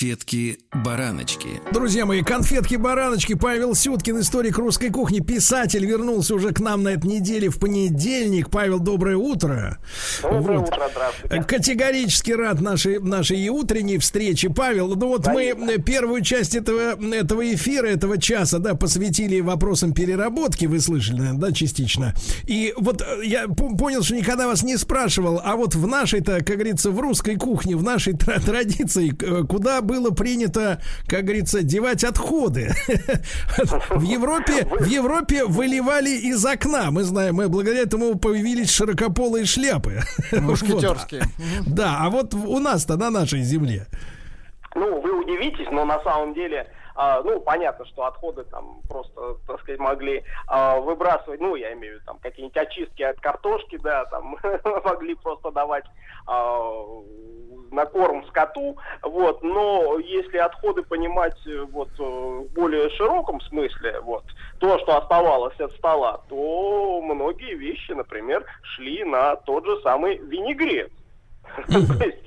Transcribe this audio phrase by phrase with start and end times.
[0.00, 1.60] Конфетки-бараночки.
[1.74, 3.34] Друзья мои, конфетки-бараночки.
[3.34, 8.48] Павел Сюткин, историк русской кухни, писатель, вернулся уже к нам на этой неделе в понедельник.
[8.48, 9.78] Павел, доброе утро.
[10.22, 10.68] Доброе вот.
[10.68, 11.42] утро, здравствуйте.
[11.42, 14.48] Категорически рад нашей, нашей утренней встрече.
[14.48, 15.66] Павел, ну вот Взаимно.
[15.66, 21.52] мы первую часть этого, этого эфира, этого часа, да, посвятили вопросам переработки, вы слышали, да,
[21.52, 22.14] частично.
[22.46, 26.56] И вот э, я понял, что никогда вас не спрашивал, а вот в нашей-то, как
[26.56, 32.70] говорится, в русской кухне, в нашей традиции, э, куда было принято, как говорится, девать отходы.
[33.90, 36.90] В Европе, в Европе выливали из окна.
[36.90, 40.00] Мы знаем, мы благодаря этому появились широкополые шляпы.
[40.32, 41.22] Мушкетерские.
[41.66, 43.86] Да, а вот у нас-то на нашей земле.
[44.76, 49.60] Ну, вы удивитесь, но на самом деле а, ну, понятно, что отходы там просто, так
[49.62, 54.04] сказать, могли а, выбрасывать, ну, я имею в виду там какие-нибудь очистки от картошки, да,
[54.06, 54.36] там
[54.84, 55.86] могли просто давать
[56.26, 56.70] а,
[57.70, 64.00] на корм скоту, вот, но если отходы понимать э, вот э, в более широком смысле,
[64.00, 64.24] вот,
[64.58, 70.92] то, что оставалось от стола, то многие вещи, например, шли на тот же самый винегрет.
[71.66, 72.20] То есть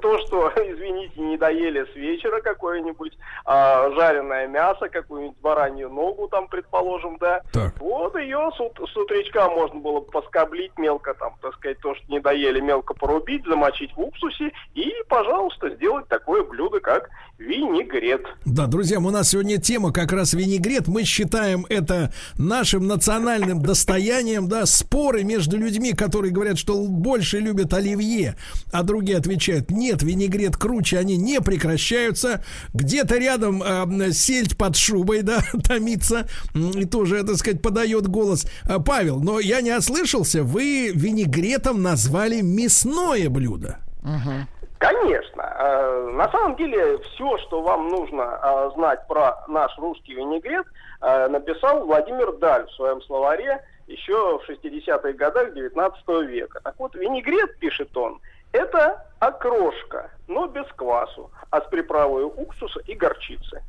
[0.00, 6.48] то, что, извините, не доели с вечера какое-нибудь а, жареное мясо, какую-нибудь баранью ногу там,
[6.48, 7.72] предположим, да, так.
[7.80, 12.20] вот ее с, с утречка можно было поскоблить мелко там, так сказать, то, что не
[12.20, 18.24] доели, мелко порубить, замочить в уксусе и, пожалуйста, сделать такое блюдо, как винегрет.
[18.44, 20.86] Да, друзья, у нас сегодня тема как раз винегрет.
[20.88, 27.72] Мы считаем это нашим национальным достоянием, да, споры между людьми, которые говорят, что больше любят
[27.72, 28.36] оливье,
[28.72, 32.44] а другие отвечают, нет, винегрет круче, они не прекращаются.
[32.72, 38.46] Где-то рядом э, сельдь под шубой, да, томится, и тоже, так сказать, подает голос.
[38.68, 43.78] А, Павел, но я не ослышался, вы винегретом назвали мясное блюдо.
[44.02, 44.46] Угу.
[44.78, 45.42] Конечно.
[45.42, 50.66] Э, на самом деле, все, что вам нужно знать про наш русский винегрет,
[51.00, 56.60] написал Владимир Даль в своем словаре еще в 60-х годах 19 века.
[56.62, 58.20] Так вот, винегрет, пишет он,
[58.54, 63.62] это окрошка, но без квасу, а с приправой уксуса и горчицы.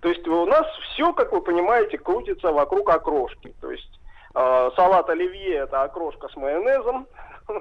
[0.00, 3.54] То есть у нас все, как вы понимаете, крутится вокруг окрошки.
[3.60, 4.00] То есть
[4.34, 7.06] э, салат оливье это окрошка с майонезом,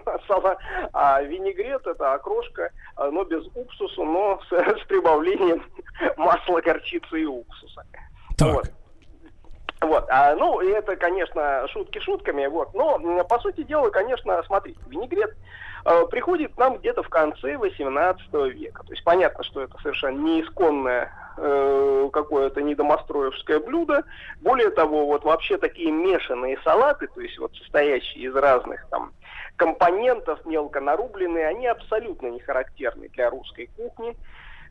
[0.93, 5.63] а винегрет это окрошка, э, но без уксуса, но с, с прибавлением
[6.17, 7.83] масла, горчицы и уксуса.
[8.37, 8.53] Так.
[8.53, 8.71] Вот.
[9.81, 15.33] Вот, а, ну, это, конечно, шутки шутками, вот, но, по сути дела, конечно, смотрите, винегрет
[15.83, 18.83] приходит к нам где-то в конце 18 века.
[18.83, 24.03] То есть понятно, что это совершенно не исконное э, какое-то недомостроевское блюдо.
[24.41, 29.13] Более того, вот вообще такие мешанные салаты, то есть вот состоящие из разных там
[29.55, 34.15] компонентов мелко нарубленные, они абсолютно не характерны для русской кухни.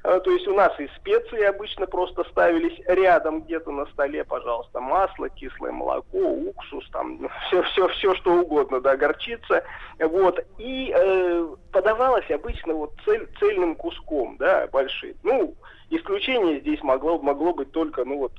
[0.04, 4.81] Э, то есть у нас и специи обычно просто ставились рядом где-то на столе, пожалуйста,
[4.81, 9.64] масло, кислое молоко, уксус, там все, все, все что угодно, да, горчица,
[9.98, 10.44] вот.
[10.59, 15.14] И э, подавалось обычно вот цель, цельным куском, да, большим.
[15.25, 15.54] Ну,
[15.91, 18.32] исключение здесь могло, могло быть только, ну вот,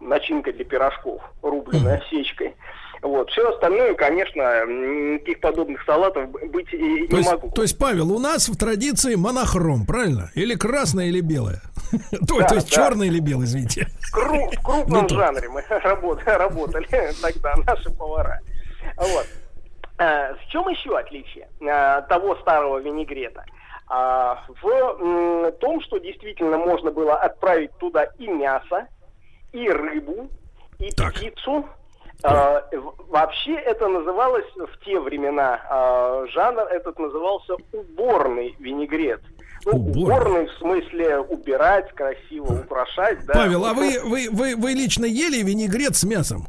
[0.00, 2.54] начинка для пирожков, рубленная сечкой.
[3.02, 3.30] Вот.
[3.30, 7.50] Все остальное, конечно, никаких подобных салатов быть и то не есть, могу.
[7.50, 10.30] То есть, Павел, у нас в традиции монохром, правильно?
[10.34, 11.62] Или красное, или белое?
[12.28, 13.88] То, то есть черный или белый, извините.
[14.12, 15.62] В, крупном жанре мы
[16.26, 18.40] работали тогда, наши повара.
[18.96, 19.26] Вот.
[19.98, 23.44] А, в чем еще отличие а, того старого винегрета?
[23.88, 28.86] А, в том, что действительно можно было отправить туда и мясо,
[29.52, 30.28] и рыбу,
[30.78, 31.14] и так.
[31.14, 31.66] птицу,
[32.22, 32.64] а,
[33.08, 39.20] вообще это называлось в те времена, а, жанр этот назывался уборный винегрет.
[39.66, 43.24] Ну, уборный в смысле убирать, красиво украшать.
[43.26, 43.34] Да.
[43.34, 46.48] Павел, а вы, вы, вы, вы лично ели винегрет с мясом?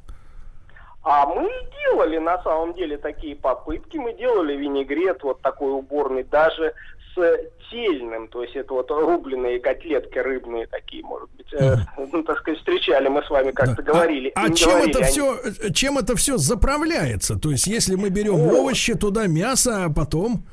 [1.03, 1.49] А мы
[1.83, 3.97] делали на самом деле такие попытки.
[3.97, 6.73] Мы делали винегрет вот такой уборный даже
[7.15, 12.39] с тельным, то есть это вот рубленые котлетки рыбные такие, может быть, э, ну, так
[12.39, 13.93] сказать, встречали мы с вами как-то да.
[13.93, 14.31] говорили.
[14.35, 15.07] А, а чем говорили, это они...
[15.07, 17.39] все, чем это все заправляется?
[17.39, 18.59] То есть если мы берем вот.
[18.59, 20.43] овощи, туда мясо, а потом...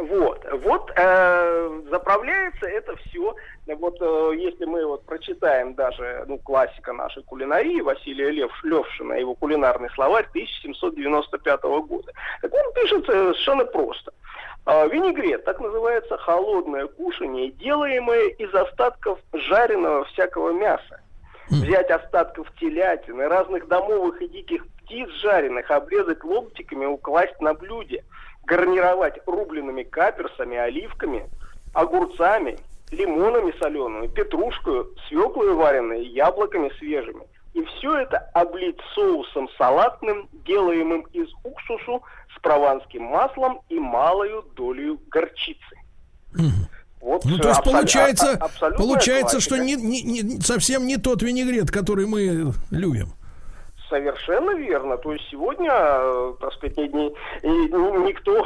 [0.00, 3.34] Вот, вот э, заправляется это все.
[3.66, 9.34] Вот э, если мы вот прочитаем даже ну классика нашей кулинарии Василия Лев, Левшина, его
[9.34, 12.12] кулинарный словарь 1795 года,
[12.42, 14.12] так он пишет совершенно просто.
[14.66, 21.00] А, винегрет, так называется холодное кушание, делаемое из остатков жареного всякого мяса.
[21.50, 28.04] Взять остатков телятины, разных домовых и диких птиц жареных, обрезать ломтиками, укласть на блюде,
[28.46, 31.28] гарнировать рубленными каперсами, оливками,
[31.74, 32.58] огурцами,
[32.90, 37.26] лимонами солеными, петрушкой, свеклой вареной, яблоками свежими.
[37.54, 42.02] И все это облить соусом салатным, делаемым из уксусу
[42.36, 45.76] с прованским маслом и малою долей горчицы.
[47.00, 51.70] Вот ну, то есть получается, а, получается, что не, не, не, совсем не тот винегрет,
[51.70, 53.12] который мы любим.
[53.90, 54.96] Совершенно верно.
[54.96, 57.12] То есть сегодня, э, так сказать, ни, ни,
[57.42, 58.42] ни, никто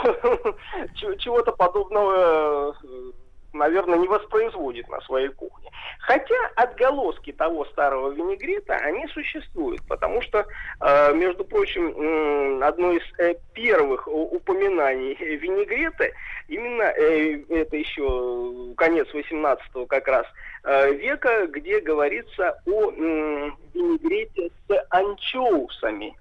[1.19, 3.12] чего-то подобного э,
[3.53, 5.71] наверное, не воспроизводит на своей кухне.
[6.00, 10.47] Хотя отголоски того старого винегрета, они существуют, потому что,
[10.81, 16.11] э, между прочим, одно из э, первых упоминаний винегрета,
[16.49, 20.27] именно э, это еще конец 18 как раз
[20.65, 26.17] века, где говорится о винегрете с анчоусами.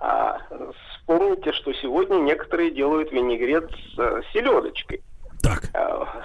[0.00, 0.38] А,
[0.94, 5.02] вспомните, что сегодня некоторые делают винегрет с селедочкой.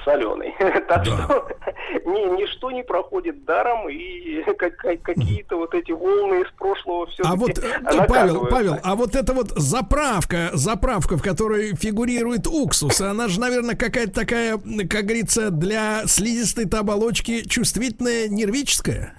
[0.07, 0.55] Соленый.
[0.87, 1.49] так что
[2.05, 7.35] ни, ничто не проходит даром, и как, какие-то вот эти волны из прошлого все А
[7.35, 13.27] вот, э, Павел, Павел, а вот эта вот заправка, заправка, в которой фигурирует уксус, она
[13.27, 14.57] же, наверное, какая-то такая,
[14.89, 19.13] как говорится, для слизистой оболочки чувствительная, нервическая?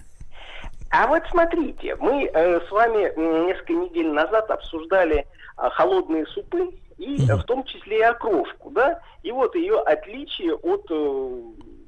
[0.90, 3.12] А вот смотрите, мы э, с вами
[3.46, 5.26] несколько недель назад обсуждали
[5.58, 10.84] э, холодные супы, и в том числе и окрошку, да, и вот ее отличие от
[10.90, 10.94] э,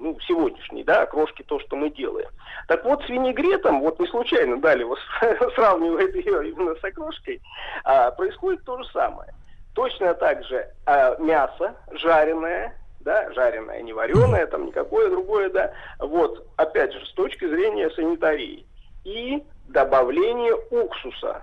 [0.01, 2.31] ну, сегодняшней, да, окрошки, то, что мы делаем.
[2.69, 4.97] Так вот, с винегретом, вот не случайно дали его
[5.55, 7.41] сравнивает ее именно с окрошкой,
[7.85, 9.35] а, происходит то же самое.
[9.75, 16.47] Точно так же а, мясо жареное, да, жареное, не вареное, там никакое другое, да, вот,
[16.57, 18.67] опять же, с точки зрения санитарии.
[19.05, 21.43] И добавление уксуса,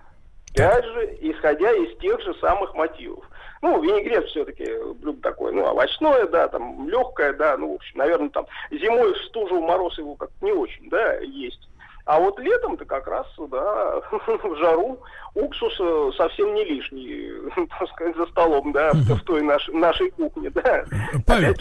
[0.54, 3.26] опять же, исходя из тех же самых мотивов.
[3.62, 4.66] Ну, винегрет все-таки
[4.96, 9.18] блюдо такое, ну, овощное, да, там, легкое, да, ну, в общем, наверное, там, зимой в
[9.26, 11.68] стужу, в мороз его как не очень, да, есть.
[12.06, 15.00] А вот летом-то как раз, да, в жару
[15.36, 15.76] уксус
[16.16, 17.32] совсем не лишний,
[17.80, 20.86] так сказать, за столом, да, в той нашей, нашей кухне, да.
[21.26, 21.54] Павел,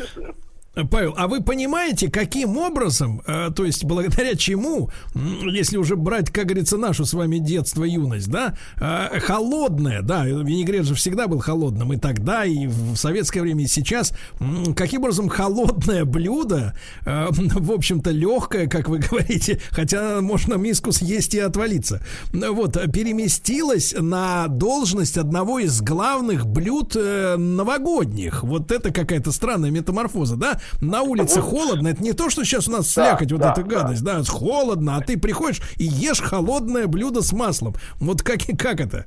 [0.85, 6.47] Павел, а вы понимаете, каким образом, э, то есть благодаря чему, если уже брать, как
[6.47, 11.95] говорится, нашу с вами детство, юность, да, э, холодное, да, винегрет же всегда был холодным
[11.95, 14.13] и тогда, и в советское время, и сейчас,
[14.77, 16.75] каким образом холодное блюдо,
[17.07, 22.03] э, в общем-то, легкое, как вы говорите, хотя можно миску съесть и отвалиться,
[22.33, 28.43] вот, переместилось на должность одного из главных блюд новогодних.
[28.43, 30.61] Вот это какая-то странная метаморфоза, да?
[30.81, 31.51] На улице вот.
[31.51, 34.19] холодно, это не то, что сейчас у нас да, слякоть, вот да, эта гадость, да.
[34.19, 37.75] да, холодно, а ты приходишь и ешь холодное блюдо с маслом.
[38.01, 39.07] Вот как, как это?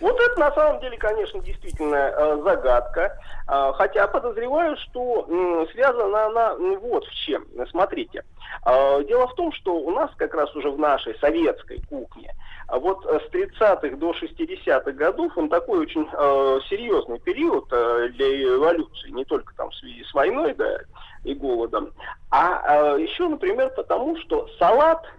[0.00, 3.18] Вот это на самом деле, конечно, действительно э, загадка.
[3.48, 7.44] Э, хотя подозреваю, что э, связана она вот в чем.
[7.70, 8.24] Смотрите.
[8.64, 12.34] Э, дело в том, что у нас как раз уже в нашей советской кухне
[12.70, 18.08] а вот э, с 30-х до 60-х годов он такой очень э, серьезный период э,
[18.14, 20.78] для эволюции, не только там в связи с войной да,
[21.24, 21.92] и голодом,
[22.30, 25.04] а э, еще, например, потому что салат–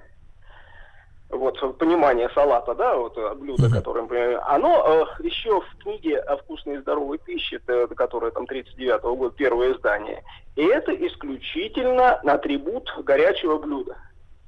[1.31, 3.73] вот понимание салата, да, вот э, блюдо, mm-hmm.
[3.73, 8.43] которое, например, оно э, еще в книге о вкусной и здоровой пище, это, которая там
[8.43, 10.23] 39-го года, первое издание,
[10.55, 13.97] и это исключительно атрибут горячего блюда.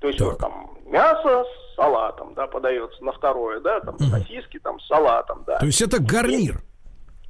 [0.03, 4.09] То есть вот там мясо с салатом, да, подается на второе, да, там mm-hmm.
[4.09, 5.59] сосиски там с салатом, да.
[5.59, 6.57] То есть это гарнир?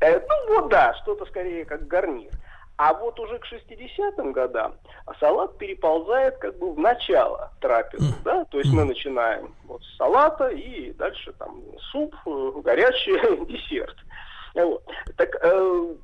[0.02, 2.32] И, э, ну вот да, что-то скорее как гарнир.
[2.78, 4.74] А вот уже к 60-м годам
[5.20, 8.24] салат переползает как бы в начало трапезы, mm.
[8.26, 8.76] да, то есть mm.
[8.76, 11.62] мы начинаем вот с салата и дальше там
[11.92, 13.98] суп, э, горячий десерт.
[14.56, 14.84] Вот.
[15.16, 15.96] Так э,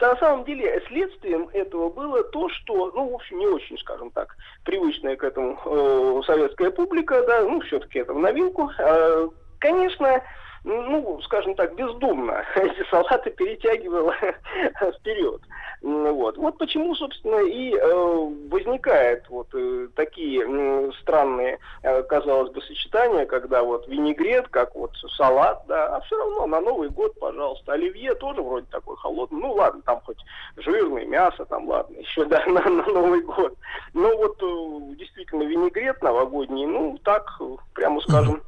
[0.00, 4.36] на самом деле следствием этого было то, что, ну, в общем, не очень, скажем так,
[4.64, 8.70] привычная к этому э, советская публика, да, ну, все-таки это в новинку.
[8.78, 9.28] Э,
[9.58, 10.22] конечно,
[10.64, 14.14] ну, скажем так, бездумно эти салаты перетягивала
[14.98, 15.40] вперед.
[15.82, 16.36] Вот.
[16.36, 23.24] вот почему, собственно, и э, возникают вот э, такие э, странные, э, казалось бы, сочетания,
[23.24, 28.14] когда вот винегрет, как вот салат, да, а все равно на Новый год, пожалуйста, оливье
[28.14, 30.22] тоже вроде такой холодный, ну ладно, там хоть
[30.58, 33.54] жирное мясо, там ладно, еще да, на, на Новый год.
[33.94, 37.40] Но вот э, действительно винегрет новогодний, ну так,
[37.72, 38.42] прямо скажем,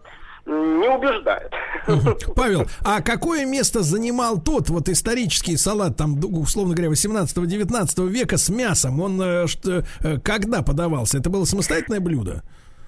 [0.47, 1.53] не убеждает.
[2.37, 8.49] Павел, а какое место занимал тот вот исторический салат, там, условно говоря, 18-19 века с
[8.49, 9.01] мясом?
[9.01, 11.19] Он э, что, э, когда подавался?
[11.19, 12.43] Это было самостоятельное блюдо?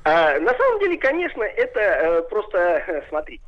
[0.05, 3.43] А, на самом деле, конечно, это э, просто, смотрите,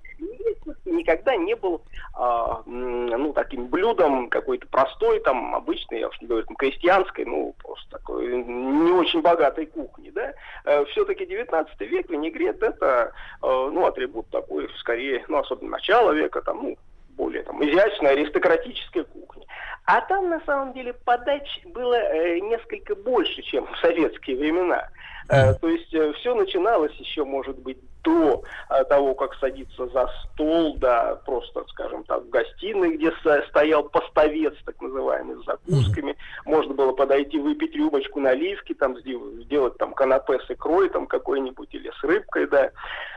[0.85, 1.83] никогда не был
[2.15, 7.55] а, ну, таким блюдом какой-то простой, там, обычной, я уж не говорю, там, крестьянской, ну,
[7.63, 10.33] просто такой не очень богатой кухни, да.
[10.65, 16.43] Э, Все-таки 19 век винегрет это, э, ну, атрибут такой, скорее, ну, особенно начала века,
[16.43, 16.77] там, ну,
[17.17, 19.47] более там изящной аристократической кухни.
[19.87, 24.89] А там на самом деле подач было э, несколько больше, чем в советские времена.
[25.29, 30.09] Э, то есть э, все начиналось еще, может быть, до э, того, как садиться за
[30.23, 33.13] стол, да, просто, скажем так, в гостиной, где
[33.49, 36.17] стоял поставец, так называемый, с закусками.
[36.45, 41.91] Можно было подойти, выпить рюмочку наливки, там, сделать там канапе с икрой там какой-нибудь или
[41.91, 42.71] с рыбкой, да.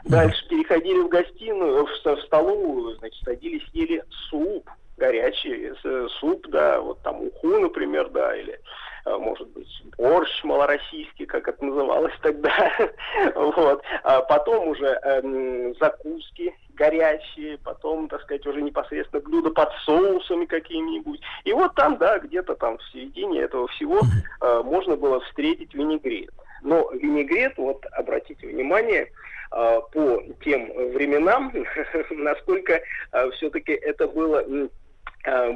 [0.06, 4.68] Дальше переходили в гостиную, в, в столовую, значит, садились, ели суп
[5.00, 5.72] горячий,
[6.20, 8.60] суп, да, вот там уху, например, да, или
[9.06, 12.72] Э, может быть, борщ малороссийский, как это называлось тогда.
[13.36, 13.84] вот.
[14.04, 21.22] А потом уже эм, закуски горячие, потом, так сказать, уже непосредственно блюда под соусами какими-нибудь.
[21.44, 24.00] И вот там, да, где-то там в середине этого всего
[24.42, 26.34] э, можно было встретить винегрет.
[26.62, 29.12] Но винегрет, вот обратите внимание,
[29.52, 31.54] э, по тем временам,
[32.12, 32.74] насколько
[33.12, 34.68] э, все-таки это было э,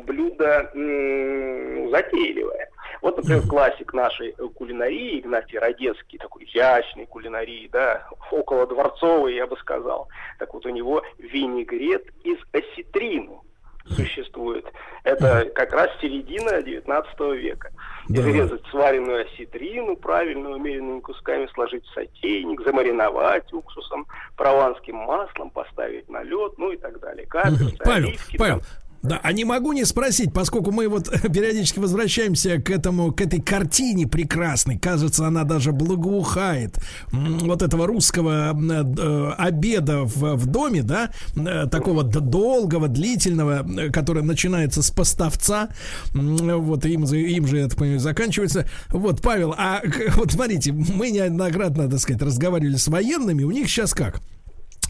[0.06, 2.70] блюдо э, затейливое.
[3.02, 9.58] Вот, например, классик нашей кулинарии, Игнатий Родецкий, такой изящной кулинарии, да, около дворцовой, я бы
[9.58, 10.08] сказал.
[10.40, 13.40] Так вот, у него винегрет из осетрины
[13.88, 14.66] существует.
[15.04, 17.72] Это как раз середина 19 века.
[18.08, 18.22] Да.
[18.22, 24.06] Изрезать сваренную осетрину, правильно умеренными кусками сложить в сотейник, замариновать уксусом,
[24.38, 27.26] прованским маслом, поставить на лед, ну и так далее.
[27.28, 28.68] Каперсы, Павел, оливки, Павел, там,
[29.04, 33.42] да, а не могу не спросить, поскольку мы вот периодически возвращаемся к этому, к этой
[33.42, 36.78] картине прекрасной, кажется, она даже благоухает
[37.12, 44.24] вот этого русского э, обеда в, в доме, да, э, такого долгого, длительного, э, который
[44.24, 45.68] начинается с поставца,
[46.14, 48.70] вот им, им же, я так понимаю, заканчивается.
[48.88, 49.82] Вот, Павел, а
[50.16, 54.22] вот смотрите, мы неоднократно, так сказать, разговаривали с военными, у них сейчас как?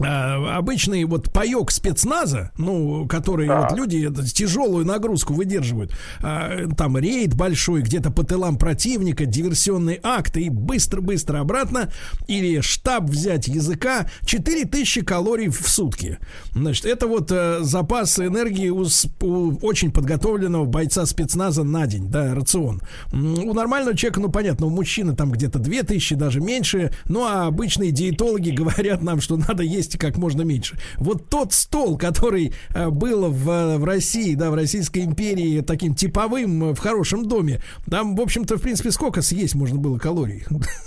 [0.00, 3.62] А, обычный вот паек спецназа, ну, который да.
[3.62, 10.36] вот люди тяжелую нагрузку выдерживают, а, там рейд большой, где-то по тылам противника, диверсионный акт
[10.36, 11.92] и быстро-быстро обратно,
[12.26, 16.18] или штаб взять языка, 4000 калорий в сутки.
[16.52, 18.86] Значит, это вот э, запас энергии у,
[19.20, 22.80] у очень подготовленного бойца спецназа на день, да, рацион.
[23.12, 27.92] У нормального человека, ну, понятно, у мужчины там где-то 2000, даже меньше, ну, а обычные
[27.92, 30.76] диетологи говорят нам, что надо есть есть как можно меньше.
[30.98, 36.70] Вот тот стол, который э, был в, в России, да, в Российской империи таким типовым
[36.70, 37.60] э, в хорошем доме,
[37.90, 40.44] там, в общем-то, в принципе, сколько съесть можно было калорий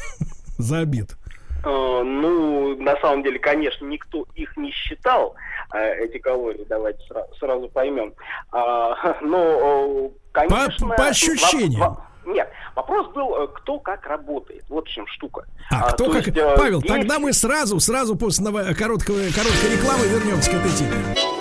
[0.57, 1.17] за обед?
[1.63, 1.69] Э,
[2.03, 5.35] ну, на самом деле, конечно, никто их не считал,
[5.73, 6.99] эти калории, давайте
[7.39, 8.13] сразу поймем.
[8.53, 10.87] А, но, конечно...
[10.87, 11.97] По, по ощущениям.
[12.27, 14.65] Нет, вопрос был, э, кто как работает.
[14.67, 15.45] Вот в чем штука.
[15.71, 16.27] А, а кто как...
[16.27, 16.87] Есть, э, Павел, есть...
[16.87, 21.36] тогда мы сразу, сразу после короткой, короткой рекламы вернемся к этой теме.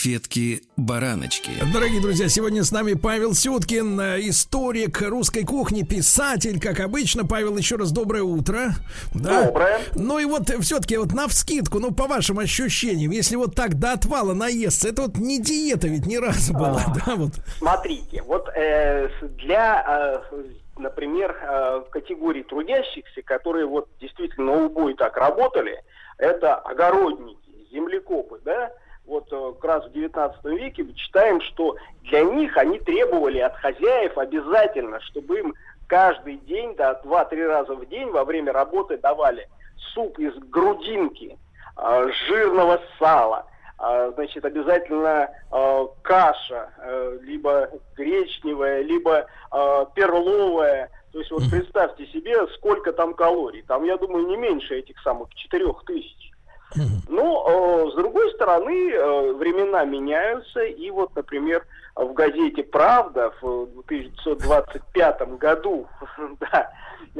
[0.00, 1.50] Конфетки-бараночки.
[1.72, 7.26] Дорогие друзья, сегодня с нами Павел Сюткин, э, историк русской кухни, писатель, как обычно.
[7.26, 8.70] Павел, еще раз доброе утро.
[9.14, 9.44] Да?
[9.44, 9.80] Доброе.
[9.94, 13.92] Ну и вот все-таки вот на вскидку, ну по вашим ощущениям, если вот так до
[13.92, 17.16] отвала наесться, это вот не диета ведь ни разу была, а, да?
[17.16, 17.32] Вот.
[17.58, 20.22] Смотрите, вот э, для...
[20.32, 20.42] Э,
[20.78, 25.82] например, э, категории трудящихся, которые вот действительно на убой так работали,
[26.16, 27.36] это огородники,
[27.70, 28.70] землекопы, да,
[29.06, 33.56] вот э, как раз в 19 веке мы читаем, что для них они требовали от
[33.56, 35.54] хозяев обязательно, чтобы им
[35.86, 39.48] каждый день, да, два-три раза в день во время работы давали
[39.92, 41.36] суп из грудинки,
[41.76, 43.46] э, жирного сала,
[43.78, 50.90] э, значит, обязательно э, каша, э, либо гречневая, либо э, перловая.
[51.12, 53.62] То есть вот представьте себе, сколько там калорий.
[53.62, 56.29] Там, я думаю, не меньше этих самых четырех тысяч.
[57.08, 63.80] Но, э, с другой стороны, э, времена меняются, и вот, например, в газете «Правда» в
[63.86, 65.88] 1925 году
[66.40, 66.70] да,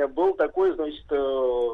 [0.09, 1.71] был такой, значит, э,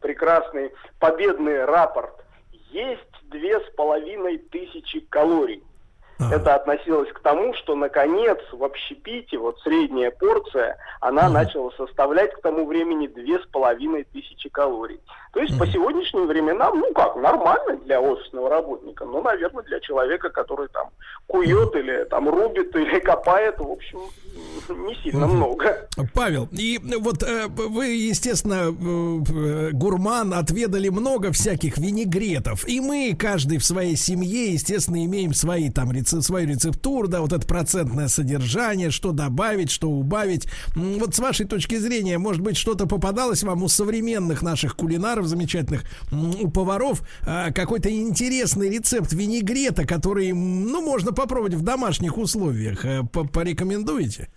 [0.00, 2.24] прекрасный победный рапорт.
[2.70, 5.62] Есть две с половиной тысячи калорий.
[6.20, 6.34] Ага.
[6.34, 11.44] Это относилось к тому, что наконец в общепите вот средняя порция, она ага.
[11.44, 15.00] начала составлять к тому времени две с половиной тысячи калорий.
[15.32, 15.64] То есть ага.
[15.64, 20.90] по сегодняшним временам, ну как, нормально для офисного работника, но, наверное, для человека, который там
[21.28, 24.00] кует или там рубит или копает, в общем,
[24.74, 25.34] не сильно ага.
[25.34, 25.88] много.
[26.14, 33.58] Павел, и вот э, вы, естественно, э, гурман, отведали много всяких винегретов, и мы, каждый
[33.58, 38.90] в своей семье, естественно, имеем свои там рецепты свою рецептуру, да, вот это процентное содержание,
[38.90, 40.46] что добавить, что убавить.
[40.74, 45.82] Вот с вашей точки зрения, может быть, что-то попадалось вам у современных наших кулинаров замечательных,
[46.12, 52.84] у поваров, а, какой-то интересный рецепт винегрета, который, ну, можно попробовать в домашних условиях.
[52.84, 54.28] Э, порекомендуете?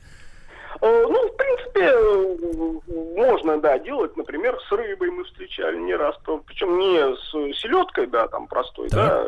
[0.79, 1.35] Э, ну, в
[1.71, 7.59] принципе, э, можно, да, делать, например, с рыбой мы встречали не раз, причем не с
[7.59, 8.99] селедкой, да, там простой, так.
[8.99, 9.25] да,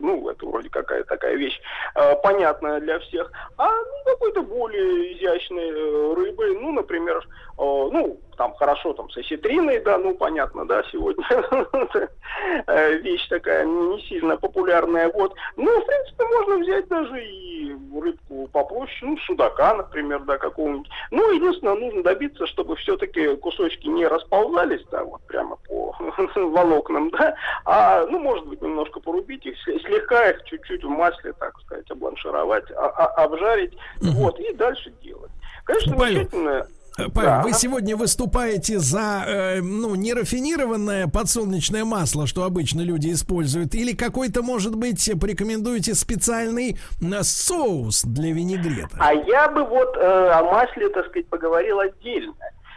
[0.00, 1.60] ну, это вроде какая такая вещь
[1.94, 7.26] э, понятная для всех, а ну, какой-то более изящной рыбой, ну, например,
[7.58, 11.24] ну, там хорошо там с осетриной, да, ну понятно, да, сегодня
[13.02, 15.34] вещь такая не сильно популярная, вот.
[15.56, 20.88] Ну, в принципе, можно взять даже и рыбку попроще, ну, судака, например, да, какого-нибудь.
[21.10, 25.94] Ну, единственное, нужно добиться, чтобы все-таки кусочки не расползались, да, вот прямо по
[26.36, 31.58] волокнам, да, а, ну, может быть, немножко порубить их, слегка их чуть-чуть в масле, так
[31.60, 35.30] сказать, обланшировать, а, а, обжарить, вот, и дальше делать.
[35.64, 37.42] Конечно, замечательно Павел, да.
[37.42, 44.42] вы сегодня выступаете за э, ну, нерафинированное подсолнечное масло, что обычно люди используют, или какой-то,
[44.42, 48.96] может быть, порекомендуете специальный э, соус для винегрета?
[48.98, 52.34] А я бы вот э, о масле, так сказать, поговорил отдельно.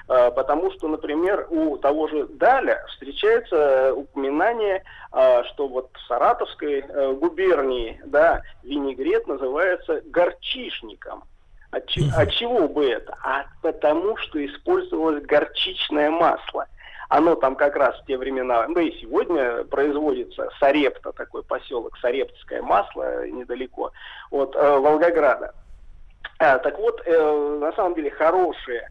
[0.09, 4.83] Э, потому что, например, у того же Даля встречается упоминание,
[5.13, 11.23] э, что вот в Саратовской э, губернии да, винегрет называется горчишником.
[11.71, 11.83] От,
[12.17, 13.15] от чего бы это?
[13.23, 16.65] А потому что использовалось горчичное масло.
[17.09, 22.61] Оно там как раз в те времена, да и сегодня производится Сарепта, такой поселок, Сарептское
[22.61, 23.91] масло недалеко
[24.29, 25.55] от э, Волгограда.
[26.37, 28.89] А, так вот, э, на самом деле хорошее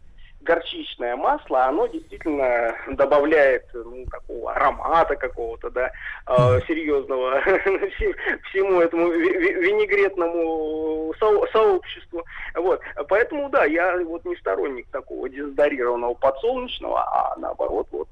[0.48, 5.92] горчичное масло, оно действительно добавляет ну, такого аромата какого-то, да,
[6.26, 7.40] э, серьезного
[8.48, 12.24] всему этому винегретному со сообществу.
[12.54, 12.80] Вот.
[13.08, 18.08] Поэтому, да, я вот не сторонник такого дезодорированного подсолнечного, а наоборот, вот,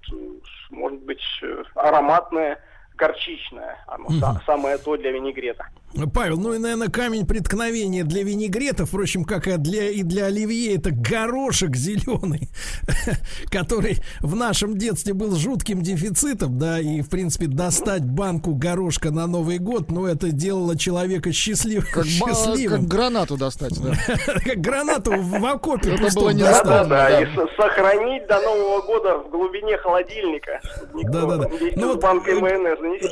[0.70, 1.22] может быть,
[1.74, 2.58] ароматное
[2.96, 3.84] горчичное.
[3.86, 4.40] Оно угу.
[4.46, 5.66] самое то для винегрета.
[6.12, 10.74] Павел, ну и, наверное, камень преткновения для винегрета, впрочем, как и для, и для оливье,
[10.74, 12.50] это горошек зеленый,
[13.50, 19.26] который в нашем детстве был жутким дефицитом, да, и, в принципе, достать банку горошка на
[19.26, 22.82] Новый год, ну, это делало человека счастлив, как счастливым.
[22.82, 23.94] Как гранату достать, да.
[24.44, 29.30] Как гранату в окопе Это было не Да, да, и сохранить до Нового года в
[29.30, 30.60] глубине холодильника.
[30.94, 31.48] Да, да, да.
[31.76, 31.96] Ну,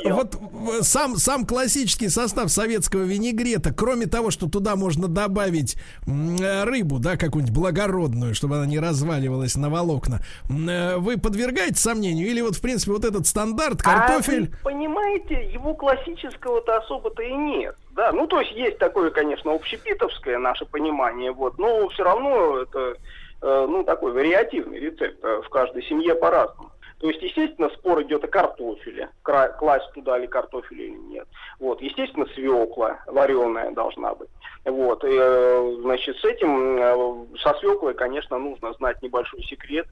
[0.05, 6.99] вот, вот сам, сам классический состав советского винегрета, кроме того, что туда можно добавить рыбу,
[6.99, 12.27] да, какую-нибудь благородную, чтобы она не разваливалась на волокна, э, вы подвергаете сомнению?
[12.27, 14.51] Или вот, в принципе, вот этот стандарт, картофель...
[14.61, 17.75] А понимаете, его классического-то особо-то и нет.
[17.91, 22.95] Да, ну, то есть есть такое, конечно, общепитовское наше понимание, вот, но все равно это,
[23.41, 25.23] э, ну, такой вариативный рецепт.
[25.23, 26.71] Э, в каждой семье по-разному.
[26.99, 31.27] То есть, естественно, спор идет о картофеле, класть туда ли картофель или нет.
[31.59, 34.29] Вот, естественно, свекла вареная должна быть.
[34.63, 39.87] Вот, и, э, значит, с этим, э, со свеклой, конечно, нужно знать небольшой секрет.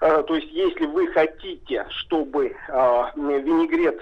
[0.00, 2.54] Э, то есть, если вы хотите, чтобы
[3.16, 4.00] винегрет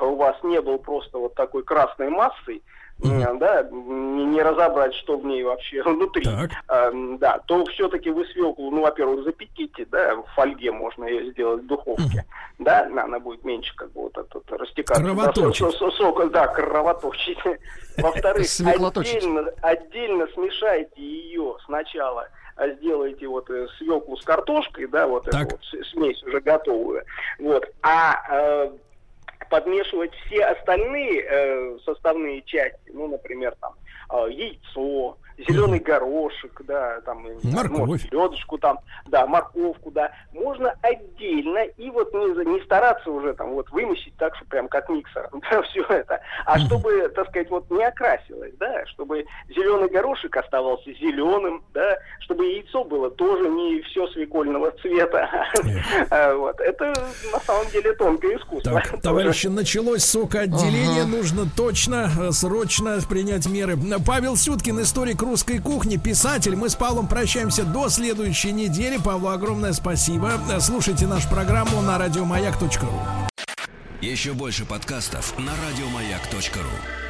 [0.00, 2.62] у вас не был просто вот такой красной массой,
[3.02, 3.38] mm-hmm.
[3.38, 8.70] да, не, не разобрать, что в ней вообще внутри, э, да, то все-таки вы свеклу,
[8.70, 12.64] ну, во-первых, запеките, да, в фольге можно ее сделать в духовке, mm-hmm.
[12.64, 15.02] да, она будет меньше как бы вот этот растекаться.
[15.02, 15.80] Кровоточить.
[15.80, 17.38] Да, сок, да, кровоточить.
[17.98, 25.24] Во-вторых, отдельно, отдельно смешайте ее сначала а сделайте вот э, свеклу с картошкой, да, вот
[25.24, 25.46] так.
[25.46, 27.02] эту вот смесь уже готовую,
[27.38, 28.70] вот, а э,
[29.52, 33.74] подмешивать все остальные э, составные части, ну, например, там,
[34.10, 41.64] э, яйцо, зеленый горошек, да, там, морковь, ну, селедочку там, да, морковку, да, можно отдельно
[41.76, 45.62] и вот не, не стараться уже там вот вымесить так, что прям как миксером, да,
[45.62, 51.64] все это, а чтобы, так сказать, вот не окрасилось, да, чтобы зеленый горошек оставался зеленым,
[51.72, 55.28] да, чтобы яйцо было тоже не все свекольного цвета,
[56.10, 56.92] а, вот, это
[57.32, 58.72] на самом деле тонкое искусство.
[58.72, 63.76] Так, товарищи, началось сокоотделение, нужно точно, э, срочно принять меры.
[64.06, 66.54] Павел Сюткин, историк русской кухни, писатель.
[66.56, 68.98] Мы с Павлом прощаемся до следующей недели.
[68.98, 70.32] Павлу огромное спасибо.
[70.60, 72.92] Слушайте нашу программу на радиомаяк.ру.
[74.02, 77.01] Еще больше подкастов на радиомаяк.ру.